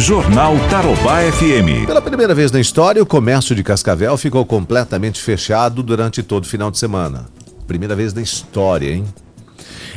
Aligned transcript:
Jornal 0.00 0.56
Tarobá 0.70 1.20
FM. 1.30 1.86
Pela 1.86 2.00
primeira 2.00 2.34
vez 2.34 2.50
na 2.50 2.58
história, 2.58 3.02
o 3.02 3.06
comércio 3.06 3.54
de 3.54 3.62
Cascavel 3.62 4.16
ficou 4.16 4.46
completamente 4.46 5.20
fechado 5.20 5.82
durante 5.82 6.22
todo 6.22 6.44
o 6.44 6.46
final 6.46 6.70
de 6.70 6.78
semana. 6.78 7.26
Primeira 7.66 7.94
vez 7.94 8.14
na 8.14 8.22
história, 8.22 8.94
hein? 8.94 9.04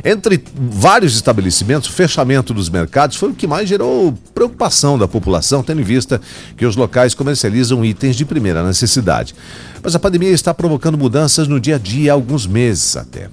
Entre 0.03 0.43
vários 0.53 1.15
estabelecimentos, 1.15 1.89
o 1.89 1.93
fechamento 1.93 2.53
dos 2.53 2.67
mercados 2.67 3.15
foi 3.15 3.29
o 3.29 3.33
que 3.33 3.47
mais 3.47 3.69
gerou 3.69 4.13
preocupação 4.35 4.97
da 4.97 5.07
população, 5.07 5.63
tendo 5.63 5.79
em 5.79 5.85
vista 5.85 6.19
que 6.57 6.65
os 6.65 6.75
locais 6.75 7.15
comercializam 7.15 7.83
itens 7.85 8.17
de 8.17 8.25
primeira 8.25 8.61
necessidade. 8.61 9.33
Mas 9.81 9.95
a 9.95 9.99
pandemia 9.99 10.31
está 10.31 10.53
provocando 10.53 10.97
mudanças 10.97 11.47
no 11.47 11.61
dia 11.61 11.75
a 11.75 11.79
dia 11.79 12.11
há 12.11 12.13
alguns 12.13 12.45
meses 12.45 12.97
até. 12.97 13.29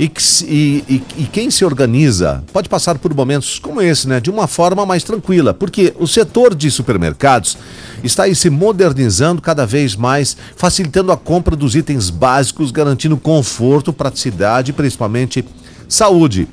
E, 0.00 0.10
e, 0.44 0.84
e, 0.88 1.02
e, 1.18 1.26
quem 1.26 1.50
se 1.50 1.62
organiza 1.62 2.42
pode 2.54 2.70
passar 2.70 2.96
por 2.96 3.12
momentos 3.12 3.58
como 3.58 3.82
esse, 3.82 4.08
né, 4.08 4.18
de 4.18 4.30
uma 4.30 4.46
forma 4.46 4.86
mais 4.86 5.04
tranquila, 5.04 5.52
porque 5.52 5.92
o 5.98 6.06
setor 6.06 6.54
de 6.54 6.70
supermercados 6.70 7.58
está 8.02 8.22
aí 8.22 8.34
se 8.34 8.48
modernizando 8.48 9.42
cada 9.42 9.66
vez 9.66 9.94
mais, 9.94 10.38
facilitando 10.56 11.12
a 11.12 11.18
compra 11.18 11.54
dos 11.54 11.74
itens 11.74 12.08
básicos, 12.08 12.70
garantindo 12.70 13.14
conforto, 13.18 13.92
praticidade 13.92 14.70
e 14.70 14.72
principalmente 14.72 15.44
saúde. 15.86 16.48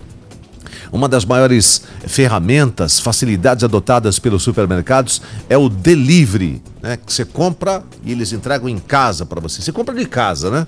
Uma 0.92 1.08
das 1.08 1.24
maiores 1.24 1.84
ferramentas, 2.06 3.00
facilidades 3.00 3.64
adotadas 3.64 4.20
pelos 4.20 4.44
supermercados 4.44 5.22
é 5.48 5.58
o 5.58 5.70
delivery, 5.70 6.62
né? 6.82 6.98
Que 6.98 7.14
você 7.14 7.24
compra 7.24 7.82
e 8.04 8.12
eles 8.12 8.34
entregam 8.34 8.68
em 8.68 8.78
casa 8.78 9.26
para 9.26 9.40
você. 9.40 9.62
Você 9.62 9.72
compra 9.72 9.96
de 9.96 10.06
casa, 10.06 10.52
né? 10.52 10.68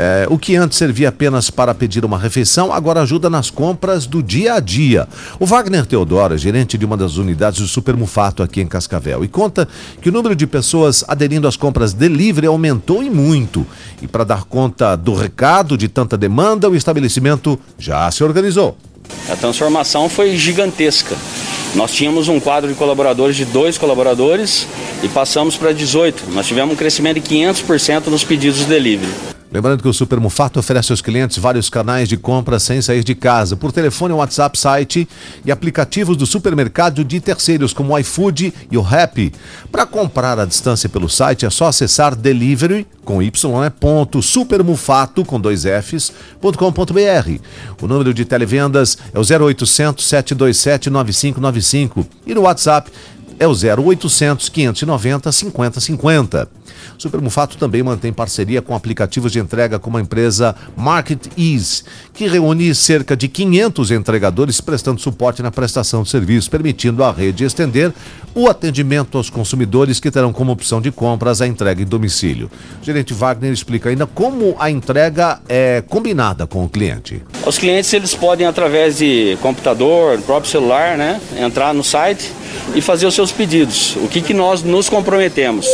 É, 0.00 0.28
o 0.30 0.38
que 0.38 0.54
antes 0.54 0.78
servia 0.78 1.08
apenas 1.08 1.50
para 1.50 1.74
pedir 1.74 2.04
uma 2.04 2.16
refeição, 2.16 2.72
agora 2.72 3.02
ajuda 3.02 3.28
nas 3.28 3.50
compras 3.50 4.06
do 4.06 4.22
dia 4.22 4.54
a 4.54 4.60
dia. 4.60 5.08
O 5.40 5.44
Wagner 5.44 5.84
Teodoro 5.84 6.34
é 6.34 6.38
gerente 6.38 6.78
de 6.78 6.86
uma 6.86 6.96
das 6.96 7.16
unidades 7.16 7.60
do 7.60 7.66
Supermufato 7.66 8.40
aqui 8.40 8.60
em 8.60 8.66
Cascavel 8.68 9.24
e 9.24 9.28
conta 9.28 9.66
que 10.00 10.08
o 10.08 10.12
número 10.12 10.36
de 10.36 10.46
pessoas 10.46 11.04
aderindo 11.08 11.48
às 11.48 11.56
compras 11.56 11.92
delivery 11.92 12.46
aumentou 12.46 13.02
e 13.02 13.10
muito. 13.10 13.66
E 14.00 14.06
para 14.06 14.22
dar 14.22 14.44
conta 14.44 14.94
do 14.94 15.14
recado 15.14 15.76
de 15.76 15.88
tanta 15.88 16.16
demanda, 16.16 16.70
o 16.70 16.76
estabelecimento 16.76 17.58
já 17.76 18.08
se 18.12 18.22
organizou. 18.22 18.76
A 19.28 19.34
transformação 19.34 20.08
foi 20.08 20.36
gigantesca. 20.36 21.16
Nós 21.74 21.90
tínhamos 21.90 22.28
um 22.28 22.38
quadro 22.38 22.68
de 22.68 22.76
colaboradores 22.76 23.34
de 23.34 23.44
dois 23.44 23.76
colaboradores 23.76 24.68
e 25.02 25.08
passamos 25.08 25.56
para 25.56 25.72
18. 25.72 26.30
Nós 26.30 26.46
tivemos 26.46 26.74
um 26.74 26.76
crescimento 26.76 27.20
de 27.20 27.28
500% 27.28 28.06
nos 28.06 28.22
pedidos 28.22 28.60
de 28.60 28.66
delivery. 28.66 29.37
Lembrando 29.50 29.82
que 29.82 29.88
o 29.88 29.92
Super 29.94 30.20
Mufato 30.20 30.60
oferece 30.60 30.92
aos 30.92 31.00
clientes 31.00 31.38
vários 31.38 31.70
canais 31.70 32.06
de 32.06 32.18
compra 32.18 32.58
sem 32.58 32.82
sair 32.82 33.02
de 33.02 33.14
casa, 33.14 33.56
por 33.56 33.72
telefone, 33.72 34.12
WhatsApp, 34.12 34.58
site 34.58 35.08
e 35.42 35.50
aplicativos 35.50 36.18
do 36.18 36.26
supermercado 36.26 37.02
de 37.02 37.18
terceiros 37.18 37.72
como 37.72 37.94
o 37.94 37.98
iFood 37.98 38.52
e 38.70 38.76
o 38.76 38.86
Happy. 38.86 39.32
Para 39.72 39.86
comprar 39.86 40.38
à 40.38 40.44
distância 40.44 40.88
pelo 40.88 41.08
site 41.08 41.46
é 41.46 41.50
só 41.50 41.68
acessar 41.68 42.14
delivery 42.14 42.86
com 43.04 43.22
y, 43.22 43.32
né, 43.62 43.70
ponto, 43.70 44.20
supermufato 44.20 45.24
com 45.24 45.40
dois 45.40 45.64
f's, 45.64 46.12
ponto 46.38 46.58
com, 46.58 46.70
ponto 46.70 46.92
br. 46.92 47.40
O 47.80 47.86
número 47.86 48.12
de 48.12 48.26
televendas 48.26 48.98
é 49.14 49.18
o 49.18 49.22
0800 49.22 50.06
727 50.06 50.90
9595 50.90 52.06
e 52.26 52.34
no 52.34 52.42
WhatsApp 52.42 52.90
é 53.38 53.46
o 53.46 53.52
0800 53.52 54.48
590 54.48 55.32
5050. 55.32 56.48
Super 56.96 57.20
Mufato 57.20 57.56
também 57.56 57.82
mantém 57.82 58.12
parceria 58.12 58.60
com 58.60 58.74
aplicativos 58.74 59.32
de 59.32 59.38
entrega 59.38 59.78
como 59.78 59.96
a 59.96 60.00
empresa 60.00 60.54
Market 60.76 61.26
Ease, 61.36 61.84
que 62.12 62.26
reúne 62.26 62.74
cerca 62.74 63.16
de 63.16 63.28
500 63.28 63.90
entregadores 63.90 64.60
prestando 64.60 65.00
suporte 65.00 65.42
na 65.42 65.50
prestação 65.50 66.02
de 66.02 66.10
serviços, 66.10 66.48
permitindo 66.48 67.04
à 67.04 67.12
rede 67.12 67.44
estender 67.44 67.92
o 68.34 68.48
atendimento 68.48 69.16
aos 69.16 69.30
consumidores 69.30 69.98
que 70.00 70.10
terão 70.10 70.32
como 70.32 70.52
opção 70.52 70.80
de 70.80 70.90
compras 70.90 71.40
a 71.40 71.46
entrega 71.46 71.82
em 71.82 71.86
domicílio. 71.86 72.50
O 72.80 72.84
gerente 72.84 73.14
Wagner 73.14 73.52
explica 73.52 73.88
ainda 73.88 74.06
como 74.06 74.56
a 74.58 74.70
entrega 74.70 75.40
é 75.48 75.82
combinada 75.88 76.46
com 76.46 76.64
o 76.64 76.68
cliente. 76.68 77.22
Os 77.46 77.58
clientes 77.58 77.92
eles 77.92 78.14
podem 78.14 78.46
através 78.46 78.98
de 78.98 79.38
computador, 79.40 80.20
próprio 80.22 80.50
celular, 80.50 80.96
né, 80.96 81.20
entrar 81.36 81.72
no 81.72 81.82
site 81.82 82.32
e 82.74 82.80
fazer 82.80 83.06
os 83.06 83.14
seus 83.14 83.32
pedidos. 83.32 83.96
O 83.96 84.08
que, 84.08 84.20
que 84.20 84.34
nós 84.34 84.62
nos 84.62 84.88
comprometemos? 84.88 85.66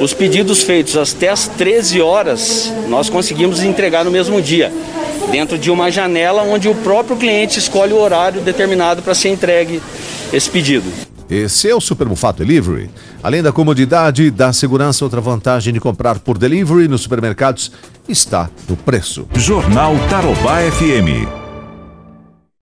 Os 0.00 0.14
pedidos 0.14 0.62
feitos 0.62 0.96
até 0.96 1.28
as 1.28 1.48
13 1.48 2.00
horas, 2.00 2.72
nós 2.88 3.10
conseguimos 3.10 3.62
entregar 3.62 4.04
no 4.04 4.10
mesmo 4.10 4.40
dia, 4.40 4.72
dentro 5.30 5.58
de 5.58 5.70
uma 5.70 5.90
janela 5.90 6.42
onde 6.42 6.68
o 6.68 6.74
próprio 6.74 7.16
cliente 7.16 7.58
escolhe 7.58 7.92
o 7.92 8.00
horário 8.00 8.40
determinado 8.40 9.02
para 9.02 9.14
ser 9.14 9.30
entregue 9.30 9.82
esse 10.32 10.48
pedido. 10.48 10.86
Esse 11.28 11.68
é 11.68 11.74
o 11.74 11.80
Super 11.80 12.06
Mufato 12.06 12.38
Delivery. 12.38 12.88
Além 13.22 13.42
da 13.42 13.52
comodidade, 13.52 14.30
da 14.30 14.52
segurança, 14.52 15.04
outra 15.04 15.20
vantagem 15.20 15.74
de 15.74 15.80
comprar 15.80 16.18
por 16.20 16.38
delivery 16.38 16.88
nos 16.88 17.02
supermercados 17.02 17.70
está 18.08 18.48
no 18.68 18.76
preço. 18.76 19.26
Jornal 19.34 19.94
Tarobá 20.08 20.60
FM. 20.62 21.47